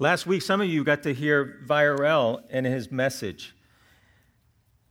[0.00, 3.54] Last week, some of you got to hear Virel and his message.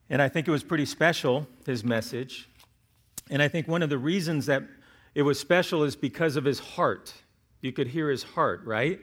[0.09, 2.47] And I think it was pretty special, his message.
[3.29, 4.63] And I think one of the reasons that
[5.13, 7.13] it was special is because of his heart.
[7.59, 9.01] You could hear his heart, right?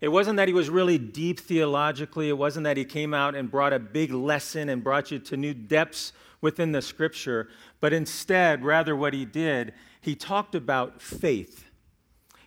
[0.00, 2.28] It wasn't that he was really deep theologically.
[2.28, 5.36] It wasn't that he came out and brought a big lesson and brought you to
[5.36, 6.12] new depths
[6.42, 7.48] within the scripture.
[7.80, 11.64] But instead, rather, what he did, he talked about faith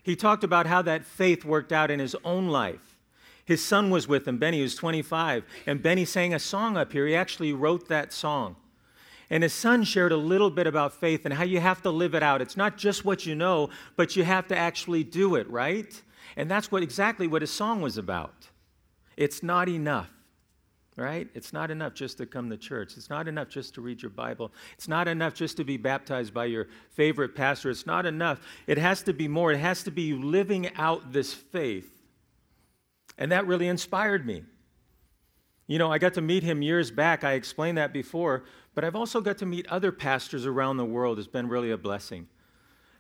[0.08, 2.98] he talked about how that faith worked out in his own life.
[3.44, 7.06] His son was with him, Benny, who's 25, and Benny sang a song up here.
[7.06, 8.56] He actually wrote that song.
[9.30, 12.16] And his son shared a little bit about faith and how you have to live
[12.16, 12.42] it out.
[12.42, 16.02] It's not just what you know, but you have to actually do it, right?
[16.38, 18.48] And that's what exactly what his song was about.
[19.18, 20.10] It's not enough
[20.98, 21.28] right?
[21.36, 22.98] It's not enough just to come to church.
[22.98, 24.52] It's not enough just to read your Bible.
[24.74, 27.70] It's not enough just to be baptized by your favorite pastor.
[27.70, 28.42] It's not enough.
[28.66, 29.52] It has to be more.
[29.52, 31.90] It has to be living out this faith.
[33.18, 34.44] And that really inspired me.
[35.68, 37.24] You know, I got to meet him years back.
[37.24, 41.20] I explained that before, but I've also got to meet other pastors around the world.
[41.20, 42.28] It's been really a blessing.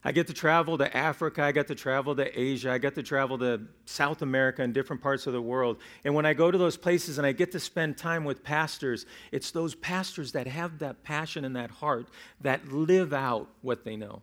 [0.04, 3.04] I get to travel to Africa, I get to travel to Asia, I get to
[3.04, 5.78] travel to South America and different parts of the world.
[6.04, 9.06] And when I go to those places and I get to spend time with pastors,
[9.32, 12.08] it's those pastors that have that passion and that heart
[12.42, 14.22] that live out what they know.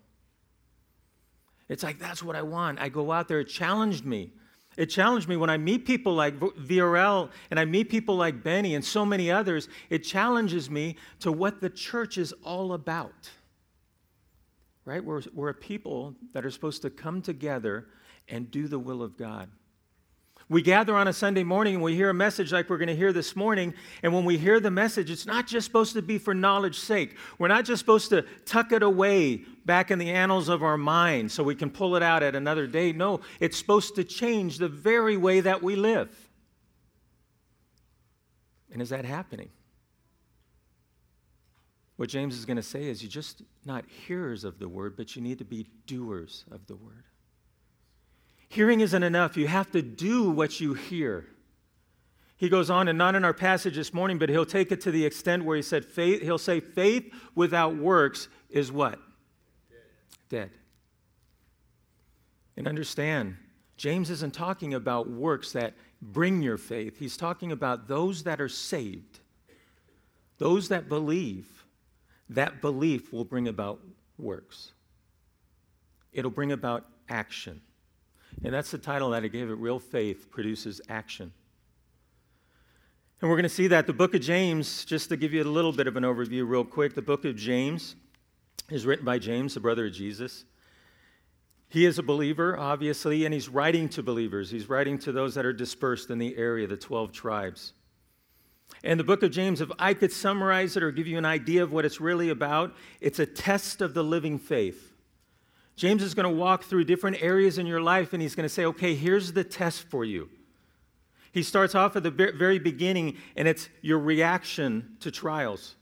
[1.68, 2.78] It's like, that's what I want.
[2.80, 4.32] I go out there, it challenged me.
[4.76, 8.74] It challenged me when I meet people like VRL and I meet people like Benny
[8.74, 9.68] and so many others.
[9.88, 13.30] It challenges me to what the church is all about
[14.84, 15.04] right?
[15.04, 17.86] We're, we're a people that are supposed to come together
[18.28, 19.50] and do the will of God.
[20.50, 22.96] We gather on a Sunday morning and we hear a message like we're going to
[22.96, 23.72] hear this morning.
[24.02, 27.16] And when we hear the message, it's not just supposed to be for knowledge's sake.
[27.38, 31.32] We're not just supposed to tuck it away back in the annals of our mind
[31.32, 32.92] so we can pull it out at another day.
[32.92, 36.14] No, it's supposed to change the very way that we live.
[38.70, 39.48] And is that happening?
[41.96, 45.14] What James is going to say is you're just not hearers of the word, but
[45.14, 47.04] you need to be doers of the word.
[48.48, 49.36] Hearing isn't enough.
[49.36, 51.26] You have to do what you hear.
[52.36, 54.90] He goes on, and not in our passage this morning, but he'll take it to
[54.90, 58.98] the extent where he said, faith, he'll say, faith without works is what?
[59.70, 59.80] Dead.
[60.28, 60.50] Dead.
[62.56, 63.36] And understand,
[63.76, 66.98] James isn't talking about works that bring your faith.
[66.98, 69.20] He's talking about those that are saved,
[70.38, 71.63] those that believe
[72.30, 73.80] that belief will bring about
[74.18, 74.72] works.
[76.12, 77.60] It'll bring about action.
[78.42, 81.32] And that's the title that I gave it Real Faith Produces Action.
[83.20, 85.44] And we're going to see that the book of James, just to give you a
[85.44, 87.96] little bit of an overview, real quick, the book of James
[88.70, 90.44] is written by James, the brother of Jesus.
[91.68, 94.50] He is a believer, obviously, and he's writing to believers.
[94.50, 97.72] He's writing to those that are dispersed in the area, the 12 tribes.
[98.82, 101.62] And the book of James, if I could summarize it or give you an idea
[101.62, 104.92] of what it's really about, it's a test of the living faith.
[105.76, 108.54] James is going to walk through different areas in your life and he's going to
[108.54, 110.28] say, okay, here's the test for you.
[111.32, 115.74] He starts off at the very beginning and it's your reaction to trials.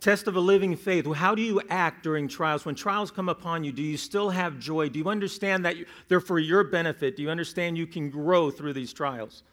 [0.00, 1.10] Test of a living faith.
[1.14, 2.66] How do you act during trials?
[2.66, 4.90] When trials come upon you, do you still have joy?
[4.90, 5.76] Do you understand that
[6.08, 7.16] they're for your benefit?
[7.16, 9.44] Do you understand you can grow through these trials?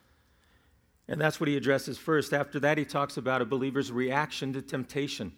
[1.08, 2.34] And that's what he addresses first.
[2.34, 5.34] After that, he talks about a believer's reaction to temptation.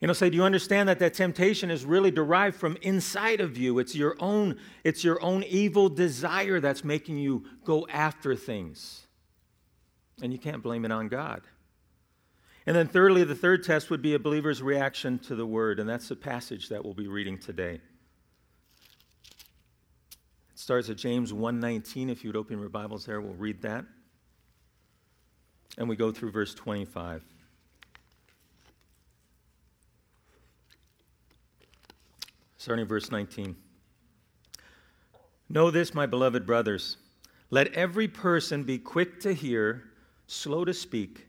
[0.00, 3.56] You know, say, do you understand that that temptation is really derived from inside of
[3.56, 3.78] you?
[3.78, 9.06] It's your own, it's your own evil desire that's making you go after things.
[10.20, 11.42] And you can't blame it on God.
[12.66, 15.88] And then, thirdly, the third test would be a believer's reaction to the word, and
[15.88, 17.80] that's the passage that we'll be reading today.
[20.52, 22.08] It starts at James 1:19.
[22.08, 23.84] If you would open your Bibles there, we'll read that
[25.78, 27.24] and we go through verse 25.
[32.58, 33.56] Starting verse 19.
[35.48, 36.96] Know this, my beloved brothers.
[37.50, 39.84] Let every person be quick to hear,
[40.26, 41.26] slow to speak,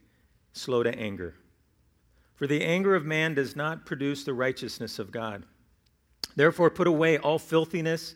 [0.53, 1.35] slow to anger.
[2.35, 5.43] For the anger of man does not produce the righteousness of God.
[6.35, 8.15] Therefore, put away all filthiness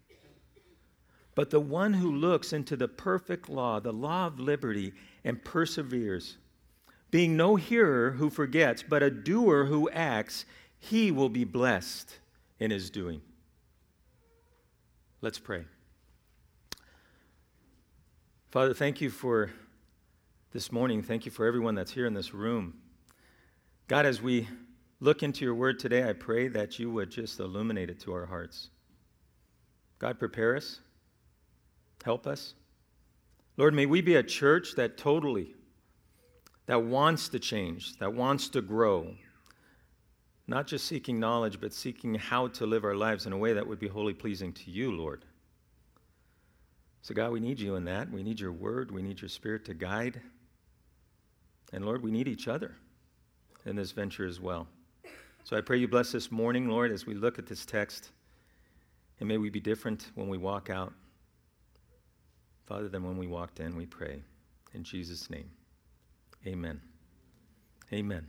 [1.33, 4.93] But the one who looks into the perfect law, the law of liberty,
[5.23, 6.37] and perseveres,
[7.09, 10.45] being no hearer who forgets, but a doer who acts,
[10.79, 12.17] he will be blessed
[12.59, 13.21] in his doing.
[15.21, 15.65] Let's pray.
[18.49, 19.51] Father, thank you for
[20.51, 21.01] this morning.
[21.01, 22.73] Thank you for everyone that's here in this room.
[23.87, 24.47] God, as we
[24.99, 28.25] look into your word today, I pray that you would just illuminate it to our
[28.25, 28.69] hearts.
[29.99, 30.79] God, prepare us,
[32.03, 32.55] help us.
[33.57, 35.53] Lord, may we be a church that totally,
[36.65, 39.13] that wants to change, that wants to grow,
[40.47, 43.67] not just seeking knowledge, but seeking how to live our lives in a way that
[43.67, 45.25] would be wholly pleasing to you, Lord.
[47.03, 48.11] So, God, we need you in that.
[48.11, 48.91] We need your word.
[48.91, 50.21] We need your spirit to guide.
[51.73, 52.75] And, Lord, we need each other
[53.65, 54.67] in this venture as well.
[55.43, 58.11] So I pray you bless this morning, Lord, as we look at this text.
[59.19, 60.93] And may we be different when we walk out,
[62.71, 64.21] Father, than when we walked in, we pray.
[64.73, 65.51] In Jesus' name,
[66.47, 66.79] amen.
[67.91, 68.25] Amen.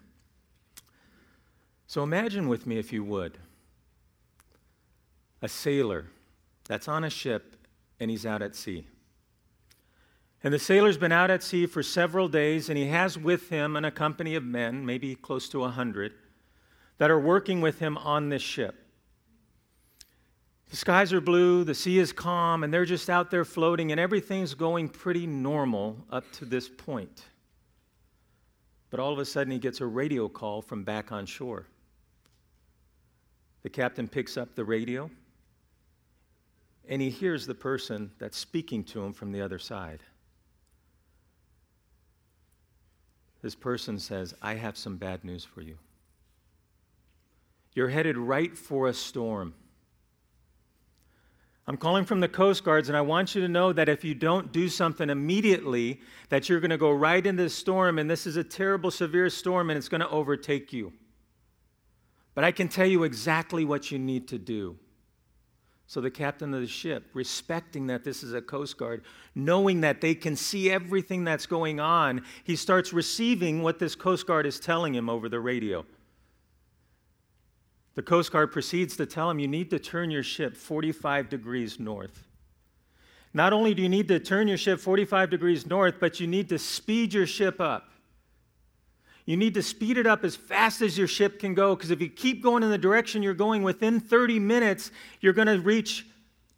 [1.86, 3.38] So imagine with me, if you would,
[5.42, 6.06] a sailor
[6.66, 7.54] that's on a ship
[8.00, 8.84] and he's out at sea.
[10.42, 13.76] And the sailor's been out at sea for several days, and he has with him
[13.76, 16.14] an a company of men, maybe close to a hundred
[16.98, 18.81] that are working with him on this ship.
[20.72, 24.00] The skies are blue, the sea is calm, and they're just out there floating, and
[24.00, 27.24] everything's going pretty normal up to this point.
[28.88, 31.66] But all of a sudden, he gets a radio call from back on shore.
[33.64, 35.10] The captain picks up the radio,
[36.88, 40.00] and he hears the person that's speaking to him from the other side.
[43.42, 45.76] This person says, I have some bad news for you.
[47.74, 49.52] You're headed right for a storm.
[51.68, 54.14] I'm calling from the Coast Guards, and I want you to know that if you
[54.14, 58.26] don't do something immediately, that you're going to go right into the storm, and this
[58.26, 60.92] is a terrible, severe storm, and it's going to overtake you.
[62.34, 64.76] But I can tell you exactly what you need to do.
[65.86, 69.04] So the captain of the ship, respecting that this is a Coast Guard,
[69.34, 74.26] knowing that they can see everything that's going on, he starts receiving what this Coast
[74.26, 75.84] Guard is telling him over the radio.
[77.94, 81.78] The Coast Guard proceeds to tell him you need to turn your ship 45 degrees
[81.78, 82.26] north.
[83.34, 86.48] Not only do you need to turn your ship 45 degrees north, but you need
[86.50, 87.90] to speed your ship up.
[89.24, 92.00] You need to speed it up as fast as your ship can go, because if
[92.00, 94.90] you keep going in the direction you're going, within 30 minutes,
[95.20, 96.06] you're going to reach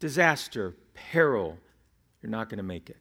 [0.01, 1.59] disaster, peril.
[2.23, 2.97] You're not going to make it.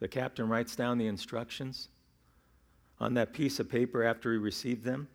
[0.00, 1.88] The captain writes down the instructions
[2.98, 5.08] on that piece of paper after he received them.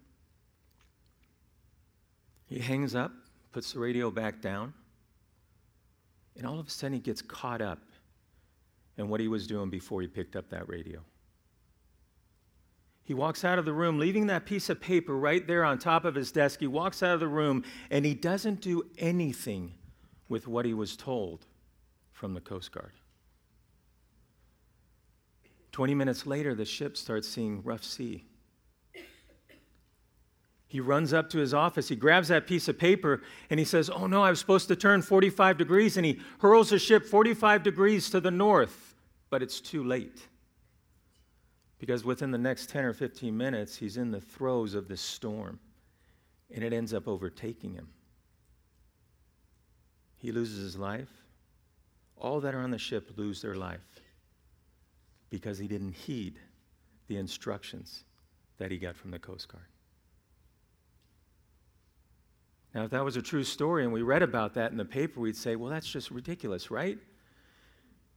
[2.49, 3.11] He hangs up,
[3.51, 4.73] puts the radio back down,
[6.35, 7.79] and all of a sudden he gets caught up
[8.97, 10.99] in what he was doing before he picked up that radio.
[13.03, 16.05] He walks out of the room, leaving that piece of paper right there on top
[16.05, 16.59] of his desk.
[16.59, 19.73] He walks out of the room and he doesn't do anything
[20.27, 21.45] with what he was told
[22.11, 22.93] from the Coast Guard.
[25.71, 28.25] 20 minutes later, the ship starts seeing rough sea.
[30.69, 31.89] He runs up to his office.
[31.89, 34.75] He grabs that piece of paper and he says, Oh no, I was supposed to
[34.75, 35.97] turn 45 degrees.
[35.97, 38.93] And he hurls the ship 45 degrees to the north,
[39.31, 40.27] but it's too late.
[41.79, 45.59] Because within the next 10 or 15 minutes, he's in the throes of this storm
[46.53, 47.87] and it ends up overtaking him.
[50.17, 51.09] He loses his life.
[52.15, 54.01] All that are on the ship lose their life
[55.31, 56.37] because he didn't heed
[57.07, 58.03] the instructions
[58.59, 59.65] that he got from the Coast Guard.
[62.73, 65.19] Now, if that was a true story and we read about that in the paper,
[65.19, 66.99] we'd say, well, that's just ridiculous, right?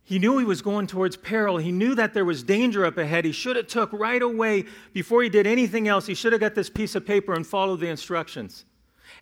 [0.04, 1.58] He knew he was going towards peril.
[1.58, 3.24] He knew that there was danger up ahead.
[3.24, 6.06] He should have took right away before he did anything else.
[6.06, 8.64] He should have got this piece of paper and followed the instructions.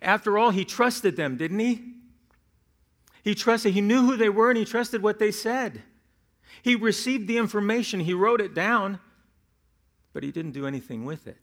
[0.01, 1.83] After all, he trusted them, didn't he?
[3.23, 5.83] He trusted, he knew who they were and he trusted what they said.
[6.63, 8.99] He received the information, he wrote it down,
[10.13, 11.41] but he didn't do anything with it.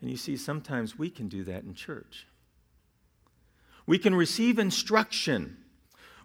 [0.00, 2.26] And you see, sometimes we can do that in church.
[3.86, 5.56] We can receive instruction.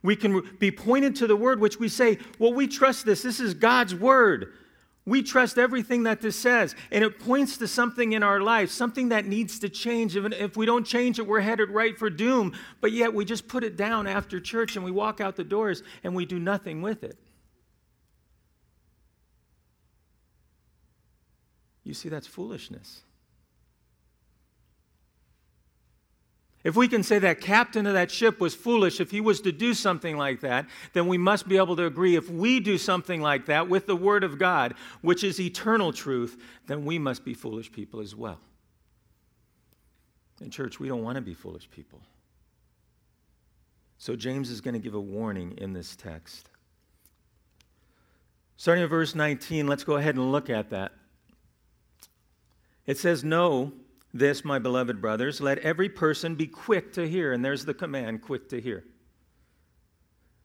[0.01, 3.21] We can be pointed to the word, which we say, well, we trust this.
[3.21, 4.53] This is God's word.
[5.07, 6.75] We trust everything that this says.
[6.91, 10.15] And it points to something in our life, something that needs to change.
[10.15, 12.53] If, we don't change it, we're headed right for doom.
[12.81, 15.83] But yet we just put it down after church and we walk out the doors
[16.03, 17.17] and we do nothing with it.
[21.83, 23.01] You see, that's foolishness.
[26.65, 29.51] If we can say that captain of that ship was foolish if he was to
[29.51, 33.21] do something like that, then we must be able to agree if we do something
[33.21, 37.35] like that with the Word of God, which is eternal truth, then we must be
[37.35, 38.39] foolish people as well.
[40.41, 42.01] In church, we don't want to be foolish people.
[43.99, 46.49] So James is going to give a warning in this text.
[48.57, 50.93] Starting at verse 19, let's go ahead and look at that.
[52.87, 53.71] It says, Know
[54.15, 57.33] this, my beloved brothers, let every person be quick to hear.
[57.33, 58.85] And there's the command quick to hear.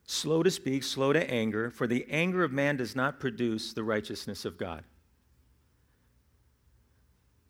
[0.07, 3.85] Slow to speak, slow to anger, for the anger of man does not produce the
[3.85, 4.83] righteousness of God.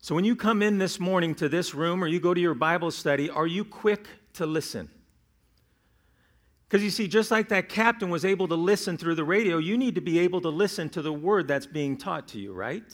[0.03, 2.55] So when you come in this morning to this room or you go to your
[2.55, 4.91] Bible study, are you quick to listen?
[6.69, 9.79] Because you see, just like that captain was able to listen through the radio, you
[9.79, 12.85] need to be able to listen to the word that's being taught to you, right?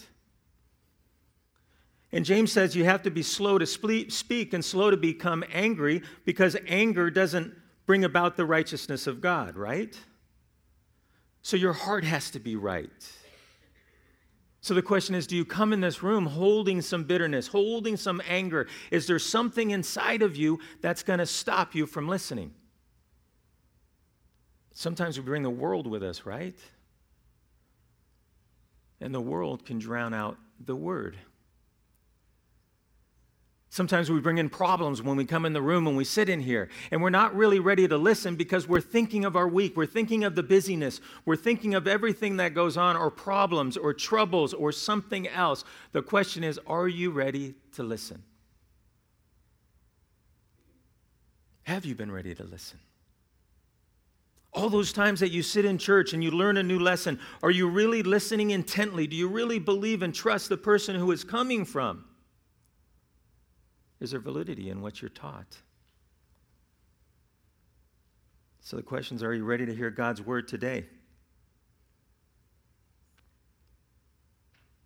[2.17, 6.01] And James says you have to be slow to speak and slow to become angry
[6.25, 7.53] because anger doesn't
[7.85, 9.95] bring about the righteousness of God, right?
[11.43, 12.91] So your heart has to be right.
[14.63, 18.23] So the question is do you come in this room holding some bitterness, holding some
[18.27, 18.67] anger?
[18.91, 22.55] Is there something inside of you that's going to stop you from listening?
[24.73, 26.57] Sometimes we bring the world with us, right?
[29.03, 31.19] And the world can drown out the word.
[33.69, 36.41] Sometimes we bring in problems when we come in the room and we sit in
[36.41, 39.77] here, and we're not really ready to listen because we're thinking of our week.
[39.77, 41.01] We're thinking of the busyness.
[41.25, 45.65] We're thinking of everything that goes on, or problems, or troubles, or something else.
[45.93, 48.23] The question is are you ready to listen?
[51.65, 52.79] Have you been ready to listen?
[54.53, 57.51] All those times that you sit in church and you learn a new lesson, are
[57.51, 59.07] you really listening intently?
[59.07, 62.05] Do you really believe and trust the person who is coming from?
[64.01, 65.59] Is there validity in what you're taught?
[68.61, 70.87] So the questions are you ready to hear God's word today?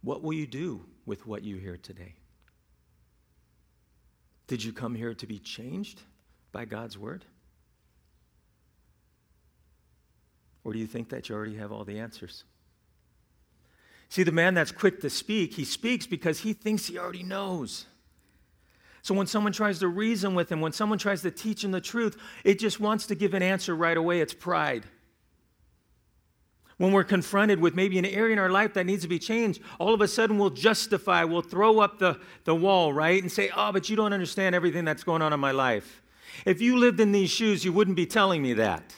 [0.02, 2.14] What will you do with what you hear today?
[4.46, 6.02] Did you come here to be changed
[6.52, 7.24] by God's word?
[10.64, 12.44] Or do you think that you already have all the answers?
[14.08, 17.86] See, the man that's quick to speak, he speaks because he thinks he already knows.
[19.02, 21.80] So when someone tries to reason with him, when someone tries to teach him the
[21.80, 24.20] truth, it just wants to give an answer right away.
[24.20, 24.84] It's pride.
[26.76, 29.60] When we're confronted with maybe an area in our life that needs to be changed,
[29.78, 33.20] all of a sudden we'll justify, we'll throw up the, the wall, right?
[33.20, 36.02] And say, oh, but you don't understand everything that's going on in my life.
[36.46, 38.94] If you lived in these shoes, you wouldn't be telling me that.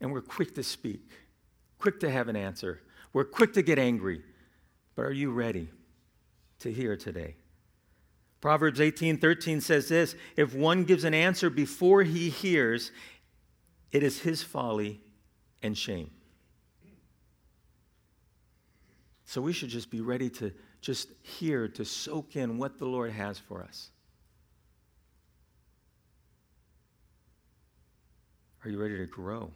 [0.00, 1.08] And we're quick to speak,
[1.78, 2.80] quick to have an answer.
[3.12, 4.22] We're quick to get angry.
[4.96, 5.68] But are you ready
[6.58, 7.36] to hear today?
[8.42, 12.90] Proverbs 18 13 says this If one gives an answer before he hears,
[13.92, 15.00] it is his folly
[15.62, 16.10] and shame.
[19.24, 23.12] So we should just be ready to just hear, to soak in what the Lord
[23.12, 23.90] has for us.
[28.64, 29.52] Are you ready to grow?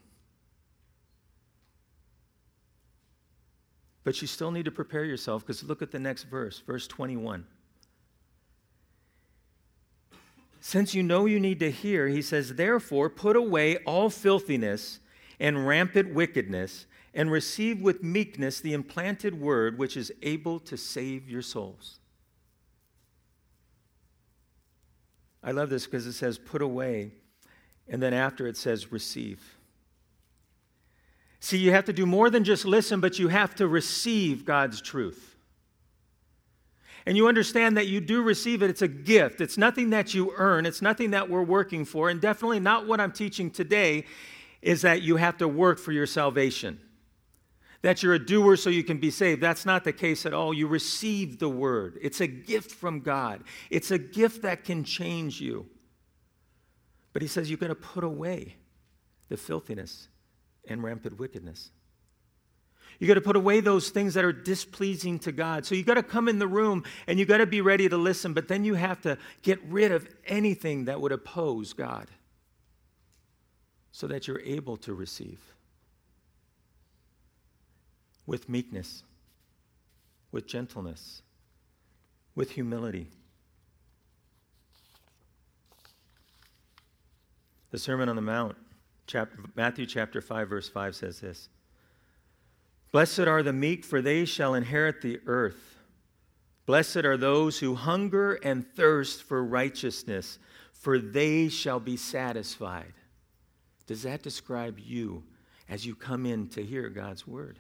[4.05, 7.45] But you still need to prepare yourself because look at the next verse, verse 21.
[10.67, 14.99] Since you know you need to hear, he says, therefore, put away all filthiness
[15.39, 21.31] and rampant wickedness, and receive with meekness the implanted word which is able to save
[21.31, 22.01] your souls.
[25.41, 27.13] I love this because it says put away,
[27.87, 29.59] and then after it says receive.
[31.39, 34.81] See, you have to do more than just listen, but you have to receive God's
[34.81, 35.36] truth
[37.07, 39.41] and you understand that you do receive it, it's a gift.
[39.41, 42.11] It's nothing that you earn, it's nothing that we're working for.
[42.11, 44.05] And definitely not what I'm teaching today
[44.61, 46.81] is that you have to work for your salvation.
[47.83, 49.41] That you're a doer so you can be saved.
[49.41, 50.53] That's not the case at all.
[50.53, 55.41] You receive the word, it's a gift from God, it's a gift that can change
[55.41, 55.67] you.
[57.13, 58.57] But he says you're going to put away
[59.29, 60.09] the filthiness
[60.69, 61.71] and rampant wickedness.
[62.99, 65.67] You got to put away those things that are displeasing to God.
[65.67, 67.97] So you got to come in the room and you got to be ready to
[67.97, 72.09] listen, but then you have to get rid of anything that would oppose God
[73.93, 75.41] so that you're able to receive
[78.27, 79.03] with meekness,
[80.33, 81.23] with gentleness,
[82.35, 83.09] with humility.
[87.71, 88.57] The Sermon on the Mount,
[89.07, 91.49] chapter, Matthew chapter 5, verse 5 says this.
[92.93, 95.77] Blessed are the meek, for they shall inherit the earth.
[96.67, 100.39] Blessed are those who hunger and thirst for righteousness,
[100.73, 102.93] for they shall be satisfied.
[103.87, 105.23] Does that describe you
[105.69, 107.59] as you come in to hear God's word?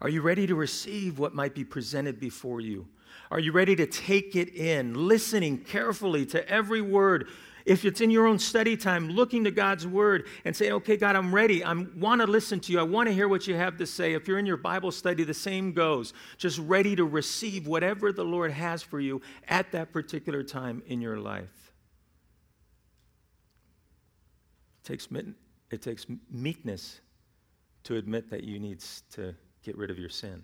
[0.00, 2.88] Are you ready to receive what might be presented before you?
[3.30, 7.28] Are you ready to take it in, listening carefully to every word?
[7.64, 11.16] If it's in your own study time, looking to God's word and saying, okay, God,
[11.16, 11.62] I'm ready.
[11.62, 12.80] I want to listen to you.
[12.80, 14.14] I want to hear what you have to say.
[14.14, 16.12] If you're in your Bible study, the same goes.
[16.38, 21.00] Just ready to receive whatever the Lord has for you at that particular time in
[21.00, 21.72] your life.
[24.82, 25.08] It takes,
[25.70, 27.00] it takes meekness
[27.84, 28.80] to admit that you need
[29.12, 30.42] to get rid of your sin.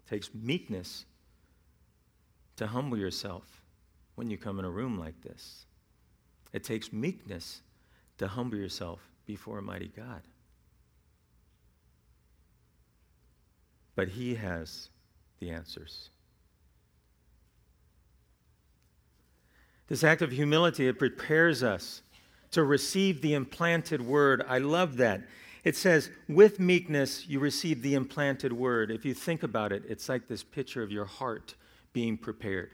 [0.00, 1.04] It takes meekness
[2.56, 3.62] to humble yourself
[4.16, 5.66] when you come in a room like this.
[6.56, 7.60] It takes meekness
[8.16, 10.22] to humble yourself before a mighty God.
[13.94, 14.88] But He has
[15.38, 16.08] the answers.
[19.88, 22.00] This act of humility, it prepares us
[22.52, 24.42] to receive the implanted word.
[24.48, 25.24] I love that.
[25.62, 28.90] It says, with meekness, you receive the implanted word.
[28.90, 31.54] If you think about it, it's like this picture of your heart
[31.92, 32.70] being prepared.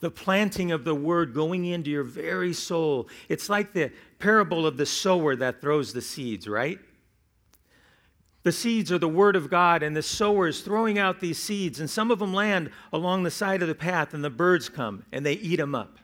[0.00, 3.08] The planting of the word going into your very soul.
[3.28, 6.78] It's like the parable of the sower that throws the seeds, right?
[8.42, 11.80] The seeds are the word of God, and the sower is throwing out these seeds,
[11.80, 15.04] and some of them land along the side of the path, and the birds come
[15.10, 15.98] and they eat them up.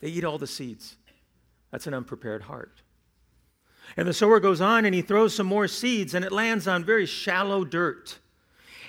[0.00, 0.96] They eat all the seeds.
[1.70, 2.82] That's an unprepared heart.
[3.96, 6.84] And the sower goes on and he throws some more seeds, and it lands on
[6.84, 8.18] very shallow dirt.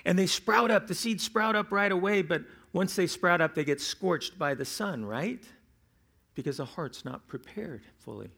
[0.03, 0.87] And they sprout up.
[0.87, 2.43] The seeds sprout up right away, but
[2.75, 5.41] once they sprout up, they get scorched by the sun, right?
[6.33, 8.31] Because the heart's not prepared fully.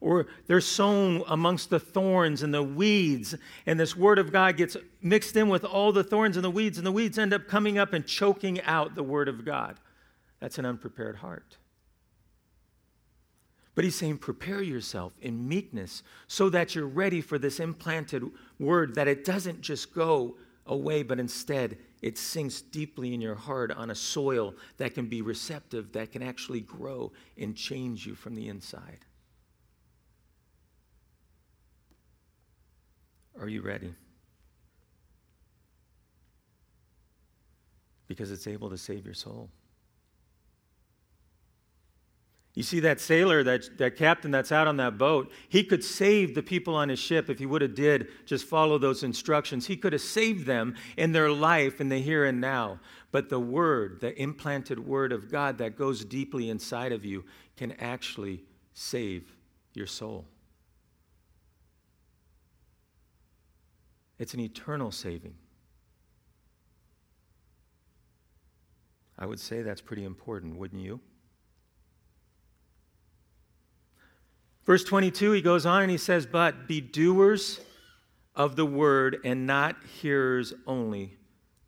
[0.00, 3.34] Or they're sown amongst the thorns and the weeds,
[3.66, 6.78] and this word of God gets mixed in with all the thorns and the weeds,
[6.78, 9.80] and the weeds end up coming up and choking out the word of God.
[10.38, 11.56] That's an unprepared heart.
[13.74, 18.22] But he's saying, prepare yourself in meekness so that you're ready for this implanted
[18.60, 20.36] word, that it doesn't just go
[20.66, 25.22] away, but instead it sinks deeply in your heart on a soil that can be
[25.22, 29.06] receptive, that can actually grow and change you from the inside.
[33.40, 33.94] Are you ready?
[38.06, 39.48] Because it's able to save your soul.
[42.54, 46.36] You see that sailor, that, that captain that's out on that boat, he could save
[46.36, 49.66] the people on his ship if he would have did just follow those instructions.
[49.66, 52.78] He could have saved them in their life in the here and now.
[53.10, 57.24] But the word, the implanted word of God that goes deeply inside of you
[57.56, 59.34] can actually save
[59.72, 60.24] your soul.
[64.20, 65.34] It's an eternal saving.
[69.18, 71.00] I would say that's pretty important, wouldn't you?
[74.64, 77.60] Verse 22, he goes on and he says, But be doers
[78.34, 81.16] of the word and not hearers only,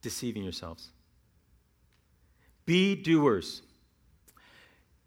[0.00, 0.90] deceiving yourselves.
[2.64, 3.62] Be doers.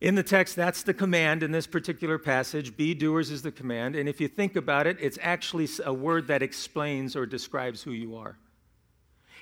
[0.01, 2.77] In the text, that's the command in this particular passage.
[2.77, 3.97] Be doers is the command.
[3.97, 7.91] And if you think about it, it's actually a word that explains or describes who
[7.91, 8.37] you are.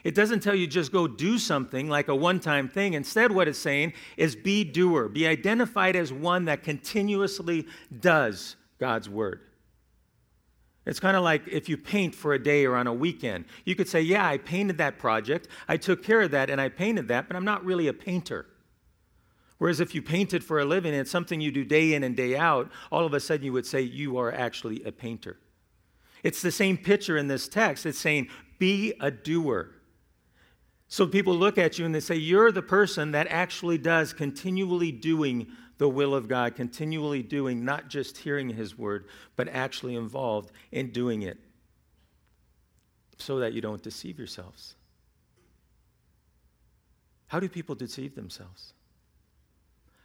[0.03, 2.93] It doesn't tell you just go do something like a one time thing.
[2.93, 7.67] Instead, what it's saying is be doer, be identified as one that continuously
[7.99, 9.41] does God's word.
[10.85, 13.45] It's kind of like if you paint for a day or on a weekend.
[13.65, 16.69] You could say, Yeah, I painted that project, I took care of that, and I
[16.69, 18.45] painted that, but I'm not really a painter.
[19.57, 22.15] Whereas if you painted for a living and it's something you do day in and
[22.15, 25.37] day out, all of a sudden you would say you are actually a painter.
[26.23, 27.85] It's the same picture in this text.
[27.85, 28.29] It's saying,
[28.59, 29.71] Be a doer.
[30.89, 34.91] So people look at you and they say, You're the person that actually does continually
[34.91, 35.47] doing
[35.77, 40.91] the will of God, continually doing, not just hearing His word, but actually involved in
[40.91, 41.37] doing it
[43.17, 44.75] so that you don't deceive yourselves.
[47.27, 48.73] How do people deceive themselves?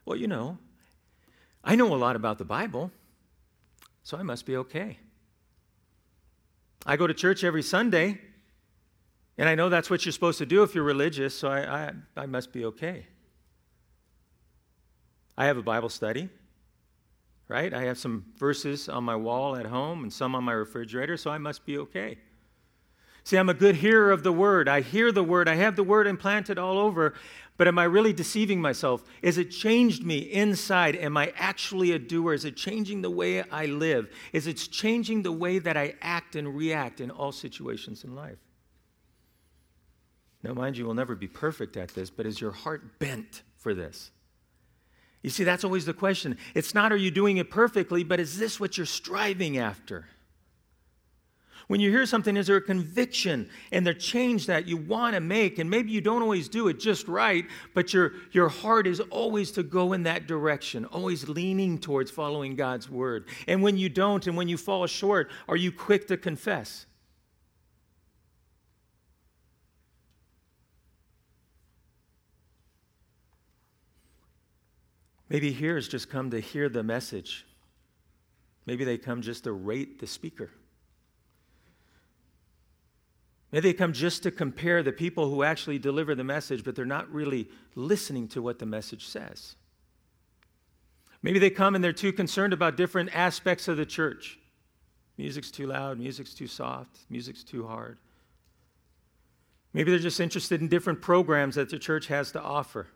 [0.04, 0.58] Well, you know,
[1.62, 2.90] I know a lot about the Bible,
[4.02, 4.98] so I must be okay.
[6.84, 8.18] I go to church every Sunday,
[9.38, 11.92] and I know that's what you're supposed to do if you're religious, so I, I,
[12.16, 13.06] I must be okay.
[15.36, 16.28] I have a Bible study,
[17.48, 17.72] right?
[17.72, 21.30] I have some verses on my wall at home and some on my refrigerator, so
[21.30, 22.18] I must be okay.
[23.24, 24.68] See, I'm a good hearer of the word.
[24.68, 25.48] I hear the word.
[25.48, 27.14] I have the word implanted all over.
[27.56, 29.04] But am I really deceiving myself?
[29.22, 30.96] Is it changed me inside?
[30.96, 32.34] Am I actually a doer?
[32.34, 34.10] Is it changing the way I live?
[34.32, 38.38] Is it changing the way that I act and react in all situations in life?
[40.42, 43.74] Now, mind you, we'll never be perfect at this, but is your heart bent for
[43.74, 44.10] this?
[45.22, 46.36] You see, that's always the question.
[46.54, 50.06] It's not are you doing it perfectly, but is this what you're striving after?
[51.68, 55.20] When you hear something, is there a conviction and the change that you want to
[55.20, 55.60] make?
[55.60, 59.52] And maybe you don't always do it just right, but your, your heart is always
[59.52, 63.26] to go in that direction, always leaning towards following God's word.
[63.46, 66.86] And when you don't and when you fall short, are you quick to confess?
[75.32, 77.46] Maybe hearers just come to hear the message.
[78.66, 80.50] Maybe they come just to rate the speaker.
[83.50, 86.84] Maybe they come just to compare the people who actually deliver the message, but they're
[86.84, 89.56] not really listening to what the message says.
[91.22, 94.38] Maybe they come and they're too concerned about different aspects of the church.
[95.16, 97.96] Music's too loud, music's too soft, music's too hard.
[99.72, 102.88] Maybe they're just interested in different programs that the church has to offer.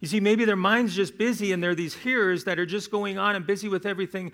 [0.00, 3.18] You see, maybe their mind's just busy and they're these hearers that are just going
[3.18, 4.32] on and busy with everything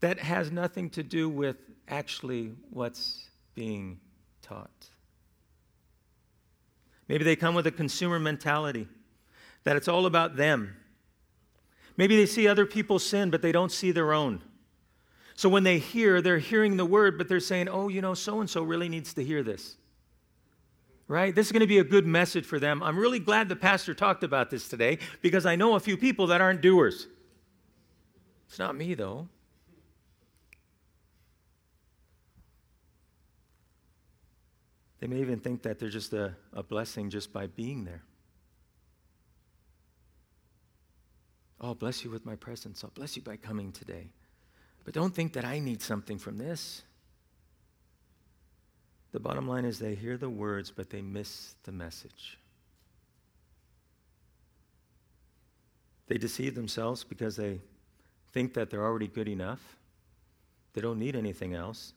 [0.00, 1.56] that has nothing to do with
[1.88, 3.98] actually what's being
[4.42, 4.86] taught.
[7.08, 8.86] Maybe they come with a consumer mentality
[9.64, 10.76] that it's all about them.
[11.96, 14.42] Maybe they see other people sin, but they don't see their own.
[15.34, 18.40] So when they hear, they're hearing the word, but they're saying, oh, you know, so
[18.40, 19.77] and so really needs to hear this
[21.08, 21.34] right?
[21.34, 22.82] This is going to be a good message for them.
[22.82, 26.28] I'm really glad the pastor talked about this today because I know a few people
[26.28, 27.08] that aren't doers.
[28.48, 29.28] It's not me, though.
[35.00, 38.02] They may even think that they're just a, a blessing just by being there.
[41.60, 42.84] Oh, bless you with my presence.
[42.84, 44.10] I'll bless you by coming today.
[44.84, 46.82] But don't think that I need something from this.
[49.12, 52.38] The bottom line is they hear the words, but they miss the message.
[56.08, 57.60] They deceive themselves because they
[58.32, 59.76] think that they're already good enough.
[60.74, 61.92] They don't need anything else.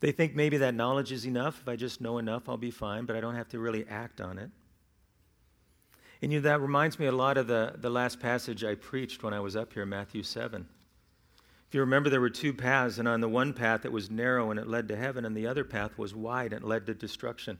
[0.00, 1.60] They think maybe that knowledge is enough.
[1.62, 4.20] If I just know enough, I'll be fine, but I don't have to really act
[4.20, 4.50] on it.
[6.22, 9.22] And you know, that reminds me a lot of the, the last passage I preached
[9.22, 10.66] when I was up here, Matthew 7.
[11.68, 14.50] If you remember, there were two paths, and on the one path it was narrow
[14.50, 16.94] and it led to heaven, and the other path was wide and it led to
[16.94, 17.58] destruction.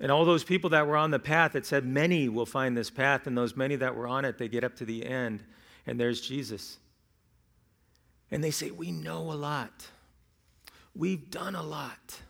[0.00, 2.90] And all those people that were on the path, it said many will find this
[2.90, 5.42] path, and those many that were on it, they get up to the end,
[5.86, 6.78] and there's Jesus.
[8.30, 9.88] And they say, We know a lot.
[10.94, 12.20] We've done a lot.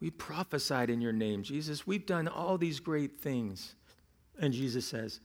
[0.00, 1.84] We prophesied in your name, Jesus.
[1.84, 3.74] We've done all these great things.
[4.40, 5.18] And Jesus says,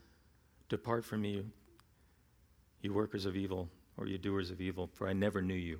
[0.69, 1.46] Depart from me,
[2.82, 5.79] you workers of evil or you doers of evil, for I never knew you.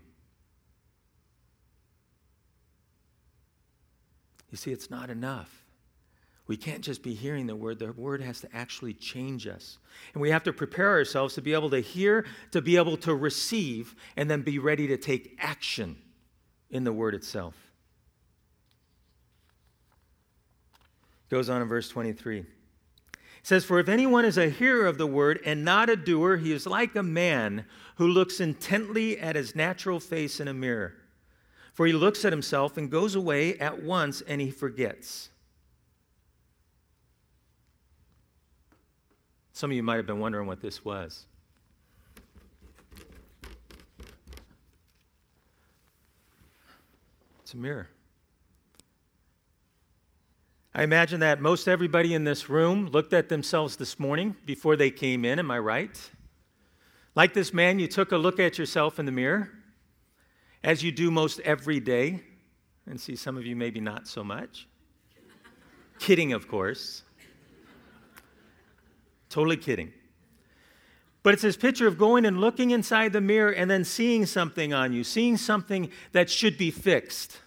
[4.52, 5.64] You see, it's not enough.
[6.46, 9.78] We can't just be hearing the word, the word has to actually change us.
[10.14, 13.16] And we have to prepare ourselves to be able to hear, to be able to
[13.16, 15.96] receive, and then be ready to take action
[16.70, 17.56] in the word itself.
[21.30, 22.46] Goes on in verse 23
[23.44, 26.52] says, For if anyone is a hearer of the word and not a doer, he
[26.54, 27.66] is like a man
[27.98, 30.96] who looks intently at his natural face in a mirror.
[31.74, 35.30] For he looks at himself and goes away at once and he forgets.
[39.52, 41.26] Some of you might have been wondering what this was.
[47.42, 47.88] It's a mirror.
[50.76, 54.90] I imagine that most everybody in this room looked at themselves this morning before they
[54.90, 55.38] came in.
[55.38, 56.10] Am I right?
[57.14, 59.52] Like this man, you took a look at yourself in the mirror,
[60.64, 62.22] as you do most every day.
[62.88, 64.68] And see, some of you maybe not so much.
[66.00, 67.04] kidding, of course.
[69.30, 69.94] Totally kidding.
[71.22, 74.74] But it's this picture of going and looking inside the mirror and then seeing something
[74.74, 77.38] on you, seeing something that should be fixed.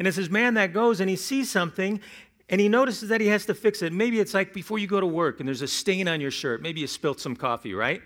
[0.00, 2.00] And it's this man that goes and he sees something
[2.48, 3.92] and he notices that he has to fix it.
[3.92, 6.62] Maybe it's like before you go to work and there's a stain on your shirt.
[6.62, 8.00] Maybe you spilt some coffee, right?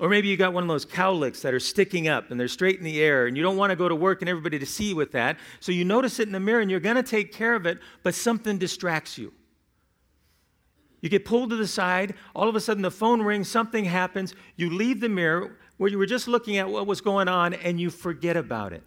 [0.00, 2.78] Or maybe you got one of those cowlicks that are sticking up and they're straight
[2.78, 4.88] in the air and you don't want to go to work and everybody to see
[4.88, 5.38] you with that.
[5.60, 7.78] So you notice it in the mirror and you're going to take care of it,
[8.02, 9.32] but something distracts you.
[11.00, 14.34] You get pulled to the side, all of a sudden the phone rings, something happens,
[14.56, 17.80] you leave the mirror where you were just looking at what was going on and
[17.80, 18.82] you forget about it.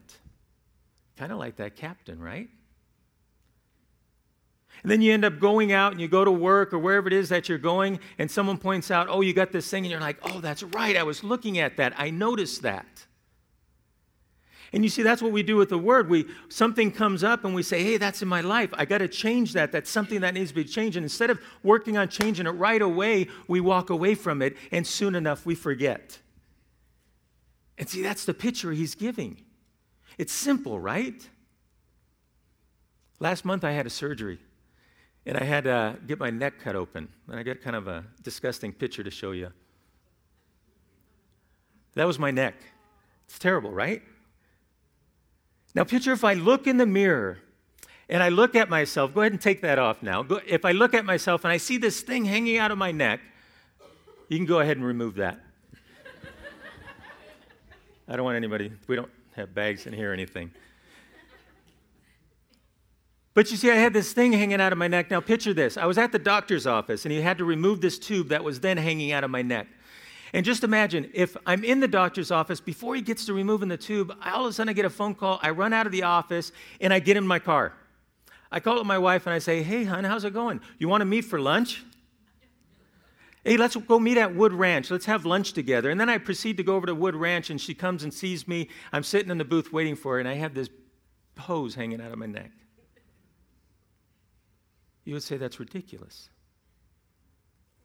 [1.18, 2.50] Kind of like that captain, right?
[4.84, 7.14] And then you end up going out and you go to work or wherever it
[7.14, 10.02] is that you're going, and someone points out, oh, you got this thing, and you're
[10.02, 13.06] like, oh, that's right, I was looking at that, I noticed that.
[14.74, 16.10] And you see, that's what we do with the word.
[16.10, 18.72] We something comes up and we say, "Hey, that's in my life.
[18.74, 19.72] I got to change that.
[19.72, 22.82] That's something that needs to be changed." And instead of working on changing it right
[22.82, 26.20] away, we walk away from it, and soon enough we forget.
[27.78, 29.45] And see, that's the picture he's giving.
[30.18, 31.28] It's simple, right?
[33.20, 34.40] Last month I had a surgery,
[35.26, 37.10] and I had to get my neck cut open.
[37.28, 39.52] And I got kind of a disgusting picture to show you.
[41.96, 42.56] That was my neck.
[43.28, 44.02] It's terrible, right?
[45.74, 47.40] Now, picture if I look in the mirror
[48.08, 50.26] and I look at myself, go ahead and take that off now.
[50.48, 53.20] If I look at myself and I see this thing hanging out of my neck,
[54.30, 55.40] you can go ahead and remove that.
[58.08, 60.52] I don't want anybody, we don't have bags in here or anything.
[63.34, 65.12] But you see, I had this thing hanging out of my neck.
[65.12, 65.76] Now, picture this.
[65.76, 68.62] I was at the doctor's office, and he had to remove this tube that was
[68.62, 69.68] then hanging out of my neck.
[70.32, 73.78] And just imagine if I'm in the doctor's office, before he gets to removing the
[73.78, 75.40] tube, I, all of a sudden I get a phone call.
[75.42, 77.74] I run out of the office and I get in my car.
[78.52, 80.62] I call up my wife and I say, Hey, hon, how's it going?
[80.78, 81.84] You want to meet for lunch?
[83.46, 84.90] Hey, let's go meet at Wood Ranch.
[84.90, 85.92] Let's have lunch together.
[85.92, 88.48] And then I proceed to go over to Wood Ranch and she comes and sees
[88.48, 88.70] me.
[88.92, 90.68] I'm sitting in the booth waiting for her and I have this
[91.38, 92.52] hose hanging out of my neck.
[95.04, 96.30] You would say that's ridiculous.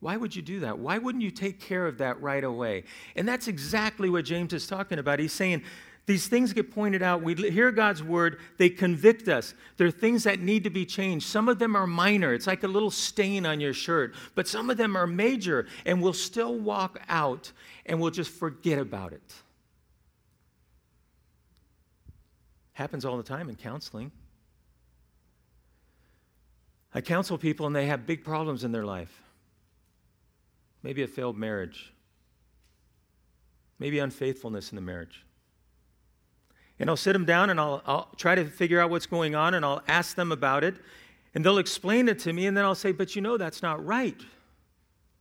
[0.01, 0.79] Why would you do that?
[0.79, 2.85] Why wouldn't you take care of that right away?
[3.14, 5.18] And that's exactly what James is talking about.
[5.18, 5.62] He's saying
[6.07, 7.23] these things get pointed out.
[7.23, 9.55] We hear God's word, they convict us.
[9.77, 11.27] There are things that need to be changed.
[11.27, 14.71] Some of them are minor, it's like a little stain on your shirt, but some
[14.71, 17.53] of them are major, and we'll still walk out
[17.87, 19.35] and we'll just forget about it.
[22.73, 24.11] Happens all the time in counseling.
[26.95, 29.23] I counsel people and they have big problems in their life.
[30.83, 31.93] Maybe a failed marriage.
[33.79, 35.25] Maybe unfaithfulness in the marriage.
[36.81, 39.55] And I'll sit them down and I'll, I'll try to figure out what's going on
[39.55, 40.75] and I'll ask them about it.
[41.35, 43.85] And they'll explain it to me and then I'll say, But you know that's not
[43.85, 44.21] right,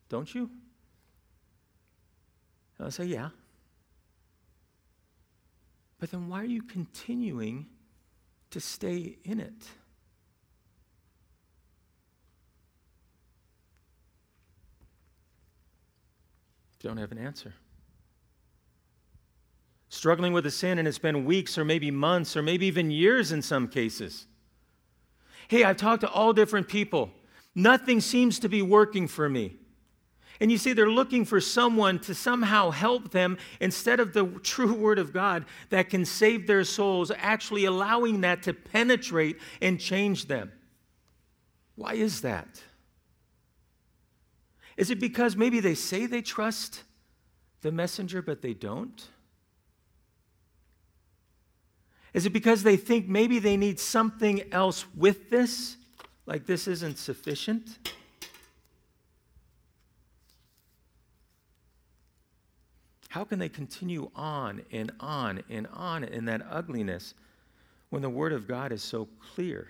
[0.07, 0.49] don't you?
[2.77, 3.29] And I'll say, Yeah.
[5.99, 7.67] But then why are you continuing
[8.51, 9.69] to stay in it?
[16.81, 17.53] don't have an answer.
[19.89, 23.31] Struggling with a sin, and it's been weeks or maybe months or maybe even years
[23.31, 24.27] in some cases.
[25.47, 27.09] Hey, I've talked to all different people.
[27.55, 29.55] Nothing seems to be working for me.
[30.39, 34.73] And you see, they're looking for someone to somehow help them instead of the true
[34.73, 40.27] Word of God that can save their souls, actually allowing that to penetrate and change
[40.27, 40.51] them.
[41.75, 42.61] Why is that?
[44.77, 46.83] Is it because maybe they say they trust
[47.61, 49.03] the messenger, but they don't?
[52.13, 55.77] Is it because they think maybe they need something else with this?
[56.25, 57.77] Like this isn't sufficient?
[63.09, 67.13] How can they continue on and on and on in that ugliness
[67.89, 69.67] when the Word of God is so clear?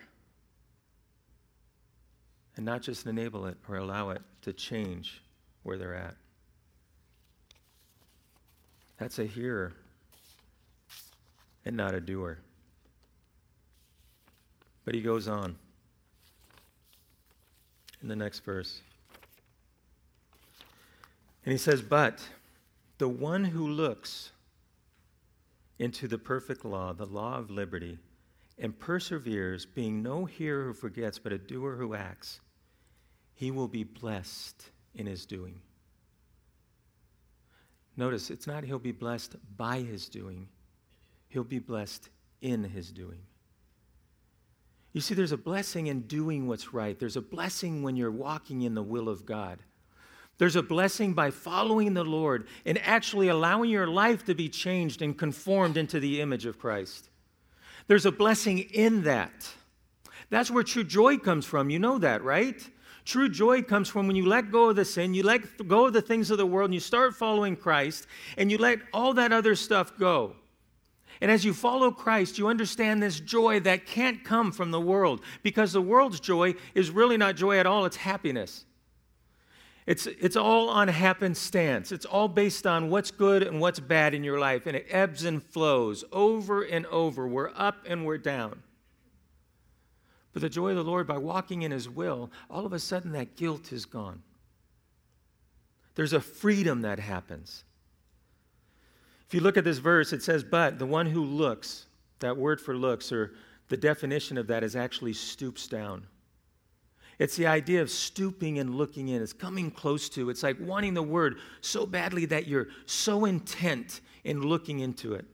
[2.59, 5.23] and not just enable it or allow it to change
[5.63, 6.13] where they're at.
[8.97, 9.71] That's a hearer
[11.69, 12.39] and not a doer.
[14.85, 15.55] But he goes on
[18.01, 18.81] in the next verse.
[21.45, 22.27] And he says, But
[22.97, 24.31] the one who looks
[25.77, 27.99] into the perfect law, the law of liberty,
[28.57, 32.39] and perseveres, being no hearer who forgets, but a doer who acts,
[33.35, 35.61] he will be blessed in his doing.
[37.95, 40.47] Notice, it's not he'll be blessed by his doing,
[41.29, 42.09] he'll be blessed
[42.41, 43.19] in his doing.
[44.91, 46.99] You see, there's a blessing in doing what's right.
[46.99, 49.59] There's a blessing when you're walking in the will of God.
[50.39, 55.01] There's a blessing by following the Lord and actually allowing your life to be changed
[55.01, 57.09] and conformed into the image of Christ.
[57.87, 59.47] There's a blessing in that.
[60.29, 61.69] That's where true joy comes from.
[61.69, 62.67] You know that, right?
[63.03, 65.93] True joy comes from when you let go of the sin, you let go of
[65.93, 69.31] the things of the world, and you start following Christ, and you let all that
[69.31, 70.35] other stuff go.
[71.21, 75.21] And as you follow Christ, you understand this joy that can't come from the world
[75.43, 78.65] because the world's joy is really not joy at all, it's happiness.
[79.85, 81.91] It's, it's all on happenstance.
[81.91, 85.25] It's all based on what's good and what's bad in your life, and it ebbs
[85.25, 87.27] and flows over and over.
[87.27, 88.61] We're up and we're down.
[90.31, 93.13] But the joy of the Lord, by walking in His will, all of a sudden
[93.13, 94.21] that guilt is gone.
[95.95, 97.63] There's a freedom that happens.
[99.29, 101.85] If you look at this verse, it says, But the one who looks,
[102.17, 103.35] That word for looks, or
[103.67, 106.07] the definition of that, is actually stoops down.
[107.19, 109.21] It's the idea of stooping and looking in.
[109.21, 110.31] It's coming close to.
[110.31, 115.25] It's like wanting the word so badly that you're so intent in looking into it.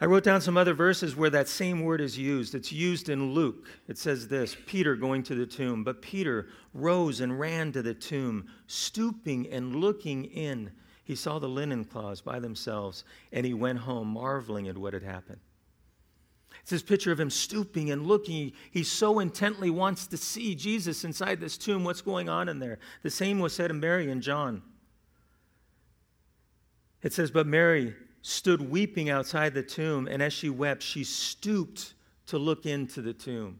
[0.00, 2.54] I wrote down some other verses where that same word is used.
[2.54, 3.66] It's used in Luke.
[3.88, 5.82] It says this Peter going to the tomb.
[5.82, 10.70] But Peter rose and ran to the tomb, stooping and looking in.
[11.04, 15.02] He saw the linen cloths by themselves, and he went home, marveling at what had
[15.02, 15.40] happened.
[16.62, 18.52] It's this picture of him stooping and looking.
[18.70, 22.78] He so intently wants to see Jesus inside this tomb, what's going on in there.
[23.02, 24.62] The same was said of Mary and John.
[27.02, 31.92] It says, But Mary stood weeping outside the tomb, and as she wept, she stooped
[32.26, 33.58] to look into the tomb.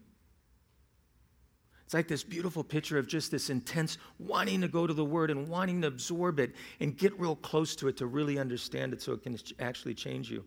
[1.94, 5.30] It's like this beautiful picture of just this intense wanting to go to the Word
[5.30, 9.00] and wanting to absorb it and get real close to it to really understand it
[9.00, 10.44] so it can actually change you.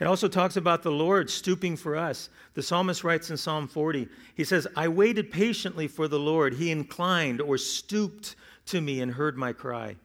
[0.00, 2.30] It also talks about the Lord stooping for us.
[2.54, 6.54] The psalmist writes in Psalm 40, he says, I waited patiently for the Lord.
[6.54, 9.96] He inclined or stooped to me and heard my cry.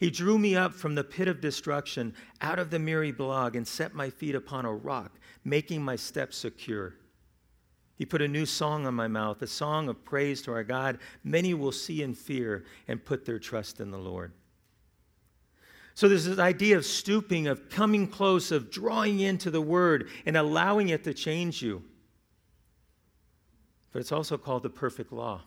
[0.00, 3.64] He drew me up from the pit of destruction, out of the miry bog, and
[3.64, 5.12] set my feet upon a rock,
[5.44, 6.94] making my steps secure.
[7.96, 10.98] He put a new song on my mouth, a song of praise to our God.
[11.22, 14.32] Many will see and fear and put their trust in the Lord.
[15.94, 20.36] So there's this idea of stooping, of coming close, of drawing into the word and
[20.36, 21.82] allowing it to change you.
[23.92, 25.42] But it's also called the perfect law.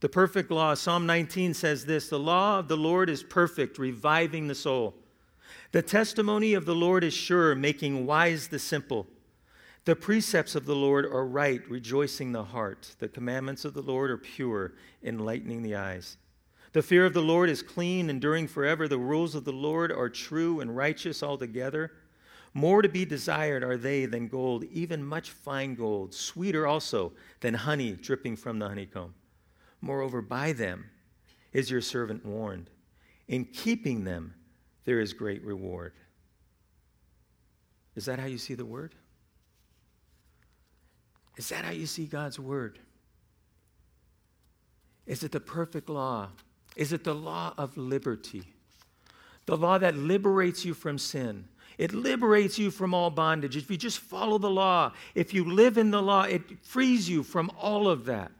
[0.00, 4.48] The perfect law, Psalm 19 says this The law of the Lord is perfect, reviving
[4.48, 4.94] the soul.
[5.72, 9.06] The testimony of the Lord is sure, making wise the simple.
[9.86, 12.94] The precepts of the Lord are right, rejoicing the heart.
[12.98, 16.18] The commandments of the Lord are pure, enlightening the eyes.
[16.72, 18.86] The fear of the Lord is clean, enduring forever.
[18.86, 21.92] The rules of the Lord are true and righteous altogether.
[22.52, 27.54] More to be desired are they than gold, even much fine gold, sweeter also than
[27.54, 29.14] honey dripping from the honeycomb.
[29.80, 30.90] Moreover, by them
[31.52, 32.68] is your servant warned.
[33.28, 34.34] In keeping them,
[34.84, 35.94] there is great reward.
[37.96, 38.94] Is that how you see the word?
[41.36, 42.78] Is that how you see God's word?
[45.06, 46.28] Is it the perfect law
[46.76, 48.44] is it the law of liberty?
[49.46, 51.46] The law that liberates you from sin.
[51.78, 53.56] It liberates you from all bondage.
[53.56, 57.22] If you just follow the law, if you live in the law, it frees you
[57.22, 58.32] from all of that.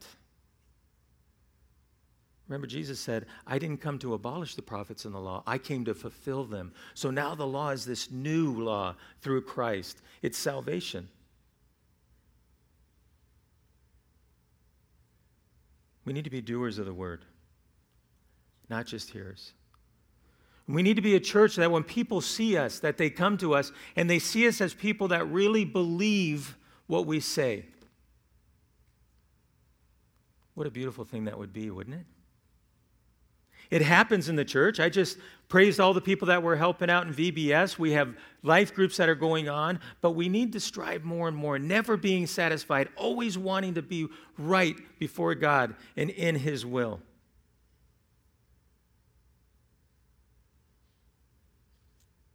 [2.48, 5.85] Remember, Jesus said, I didn't come to abolish the prophets and the law, I came
[5.85, 6.72] to fulfill them.
[6.94, 11.09] So now the law is this new law through Christ, it's salvation.
[16.04, 17.24] We need to be doers of the word
[18.70, 19.52] not just hearers.
[20.68, 23.54] We need to be a church that when people see us, that they come to
[23.54, 27.66] us and they see us as people that really believe what we say.
[30.54, 32.06] What a beautiful thing that would be, wouldn't it?
[33.70, 34.80] It happens in the church.
[34.80, 37.78] I just praised all the people that were helping out in VBS.
[37.78, 41.37] We have life groups that are going on, but we need to strive more and
[41.37, 47.00] more, never being satisfied, always wanting to be right before God and in His will.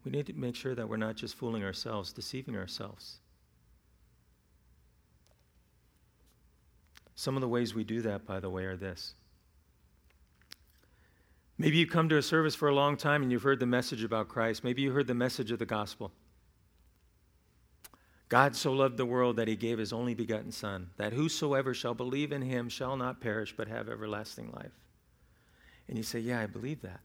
[0.06, 3.18] We need to make sure that we're not just fooling ourselves, deceiving ourselves.
[7.16, 9.16] Some of the ways we do that, by the way, are this.
[11.58, 14.04] Maybe you've come to a service for a long time and you've heard the message
[14.04, 14.64] about Christ.
[14.64, 16.12] Maybe you heard the message of the gospel.
[18.28, 21.94] God so loved the world that he gave his only begotten Son, that whosoever shall
[21.94, 24.74] believe in him shall not perish but have everlasting life.
[25.88, 27.02] And you say, Yeah, I believe that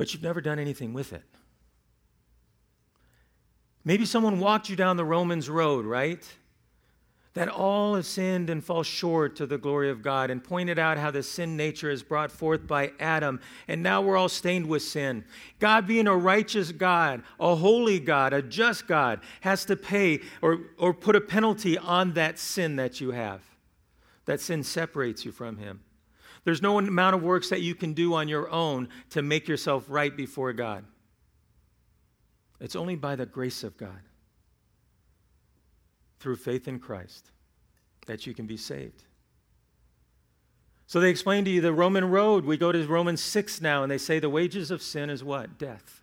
[0.00, 1.22] but you've never done anything with it.
[3.84, 6.26] Maybe someone walked you down the Romans road, right?
[7.34, 10.98] That all have sinned and fall short to the glory of God, and pointed out
[10.98, 14.82] how the sin nature is brought forth by Adam, and now we're all stained with
[14.82, 15.24] sin.
[15.60, 20.58] God, being a righteous God, a holy God, a just God, has to pay or,
[20.76, 23.42] or put a penalty on that sin that you have.
[24.24, 25.80] That sin separates you from Him.
[26.44, 29.84] There's no amount of works that you can do on your own to make yourself
[29.88, 30.84] right before God.
[32.60, 34.00] It's only by the grace of God,
[36.20, 37.30] through faith in Christ,
[38.06, 39.04] that you can be saved.
[40.86, 42.44] So they explain to you the Roman road.
[42.44, 45.58] We go to Romans 6 now, and they say the wages of sin is what?
[45.58, 46.02] Death.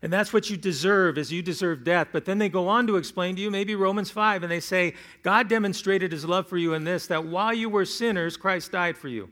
[0.00, 2.08] And that's what you deserve, is you deserve death.
[2.12, 4.94] But then they go on to explain to you, maybe Romans 5, and they say,
[5.22, 8.96] God demonstrated his love for you in this, that while you were sinners, Christ died
[8.96, 9.28] for you.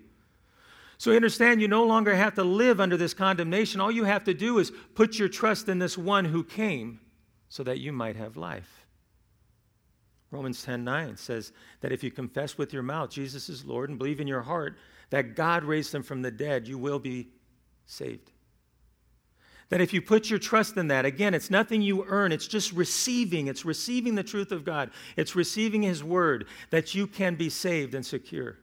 [0.98, 3.80] So you understand you no longer have to live under this condemnation.
[3.80, 7.00] All you have to do is put your trust in this one who came
[7.48, 8.85] so that you might have life.
[10.30, 14.20] Romans 10:9 says that if you confess with your mouth Jesus is Lord and believe
[14.20, 14.76] in your heart
[15.10, 17.28] that God raised him from the dead, you will be
[17.86, 18.32] saved.
[19.68, 22.72] That if you put your trust in that, again, it's nothing you earn, it's just
[22.72, 23.48] receiving.
[23.48, 27.94] It's receiving the truth of God, it's receiving His word that you can be saved
[27.94, 28.58] and secure.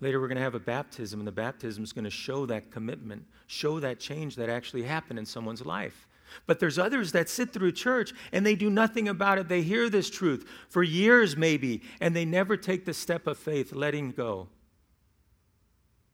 [0.00, 2.70] Later, we're going to have a baptism, and the baptism is going to show that
[2.70, 6.08] commitment, show that change that actually happened in someone's life.
[6.46, 9.48] But there's others that sit through church and they do nothing about it.
[9.48, 13.72] They hear this truth for years, maybe, and they never take the step of faith,
[13.72, 14.48] letting go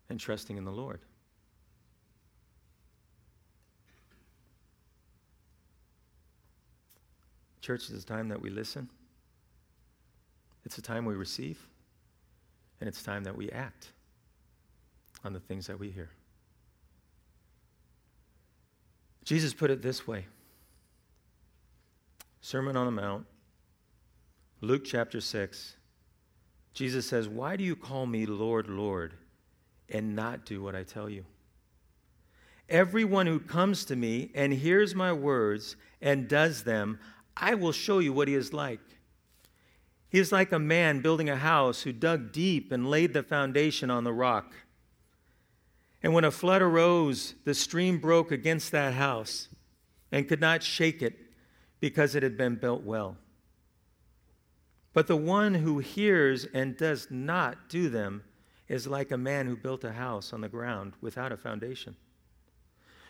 [0.09, 1.01] and trusting in the Lord.
[7.61, 8.89] Church is a time that we listen,
[10.65, 11.69] it's a time we receive,
[12.81, 13.93] and it's time that we act
[15.25, 16.11] on the things that we hear.
[19.25, 20.27] Jesus put it this way
[22.41, 23.27] Sermon on the Mount,
[24.61, 25.77] Luke chapter 6.
[26.73, 29.15] Jesus says, Why do you call me Lord, Lord,
[29.89, 31.25] and not do what I tell you?
[32.69, 37.01] Everyone who comes to me and hears my words and does them,
[37.37, 38.81] I will show you what he is like.
[40.09, 43.91] He is like a man building a house who dug deep and laid the foundation
[43.91, 44.53] on the rock.
[46.03, 49.49] And when a flood arose, the stream broke against that house
[50.11, 51.19] and could not shake it
[51.79, 53.17] because it had been built well.
[54.93, 58.25] But the one who hears and does not do them
[58.69, 61.97] is like a man who built a house on the ground without a foundation.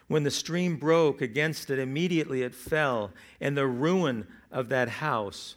[0.09, 5.57] When the stream broke against it, immediately it fell, and the ruin of that house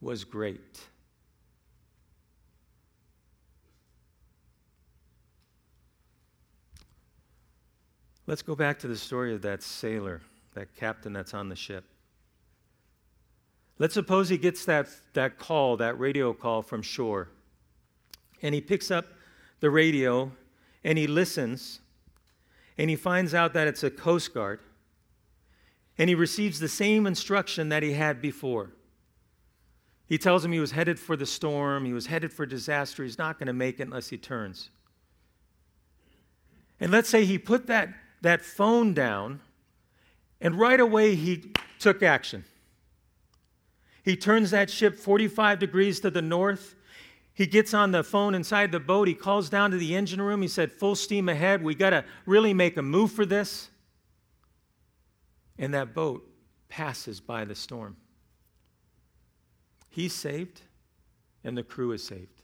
[0.00, 0.80] was great.
[8.30, 10.20] Let's go back to the story of that sailor,
[10.54, 11.82] that captain that's on the ship.
[13.80, 17.26] Let's suppose he gets that, that call, that radio call from shore,
[18.40, 19.06] and he picks up
[19.58, 20.30] the radio
[20.84, 21.80] and he listens
[22.78, 24.60] and he finds out that it's a Coast Guard,
[25.98, 28.70] and he receives the same instruction that he had before.
[30.06, 33.18] He tells him he was headed for the storm, he was headed for disaster, he's
[33.18, 34.70] not going to make it unless he turns.
[36.78, 37.88] And let's say he put that,
[38.20, 39.40] that phone down,
[40.40, 42.44] and right away he took action.
[44.02, 46.74] He turns that ship 45 degrees to the north
[47.40, 49.08] he gets on the phone inside the boat.
[49.08, 50.42] He calls down to the engine room.
[50.42, 51.62] He said, Full steam ahead.
[51.62, 53.70] We got to really make a move for this.
[55.58, 56.22] And that boat
[56.68, 57.96] passes by the storm.
[59.88, 60.60] He's saved,
[61.42, 62.42] and the crew is saved.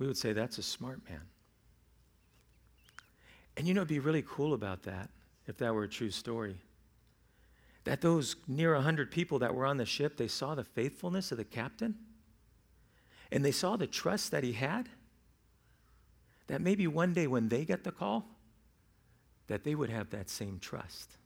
[0.00, 1.22] We would say that's a smart man.
[3.56, 5.10] And you know, it'd be really cool about that
[5.46, 6.56] if that were a true story
[7.86, 11.38] that those near 100 people that were on the ship, they saw the faithfulness of
[11.38, 11.94] the captain
[13.30, 14.88] and they saw the trust that he had.
[16.48, 18.26] That maybe one day when they get the call,
[19.46, 21.16] that they would have that same trust.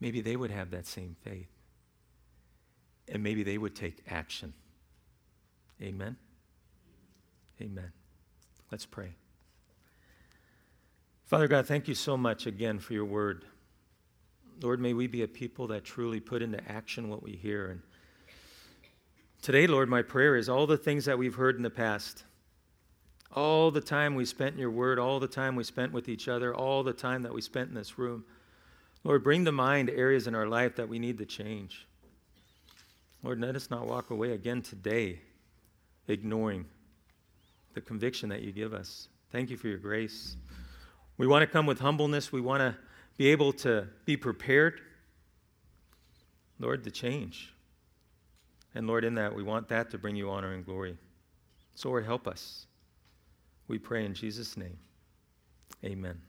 [0.00, 1.50] Maybe they would have that same faith.
[3.08, 4.52] And maybe they would take action.
[5.80, 6.16] Amen?
[7.60, 7.92] Amen.
[8.72, 9.14] Let's pray.
[11.26, 13.44] Father God, thank you so much again for your word.
[14.62, 17.66] Lord, may we be a people that truly put into action what we hear.
[17.66, 17.82] And
[19.42, 22.22] today, Lord, my prayer is all the things that we've heard in the past,
[23.34, 26.28] all the time we spent in your word, all the time we spent with each
[26.28, 28.24] other, all the time that we spent in this room.
[29.02, 31.88] Lord, bring to mind areas in our life that we need to change.
[33.24, 35.18] Lord, let us not walk away again today
[36.06, 36.66] ignoring
[37.74, 39.08] the conviction that you give us.
[39.32, 40.36] Thank you for your grace.
[41.18, 42.32] We want to come with humbleness.
[42.32, 42.76] We want to
[43.16, 44.80] be able to be prepared,
[46.58, 47.52] Lord, to change.
[48.74, 50.98] And Lord, in that, we want that to bring you honor and glory.
[51.74, 52.66] So, Lord, help us.
[53.68, 54.78] We pray in Jesus' name.
[55.84, 56.20] Amen.